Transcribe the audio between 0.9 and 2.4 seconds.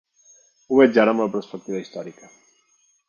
ara amb la perspectiva històrica.